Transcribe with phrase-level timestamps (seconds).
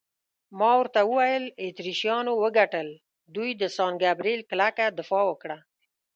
[0.59, 2.87] ما ورته وویل: اتریشیانو وګټل،
[3.35, 5.57] دوی د سان ګبرېل کلکه دفاع وکړه.